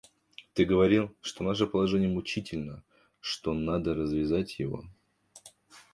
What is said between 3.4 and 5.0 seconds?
надо развязать его.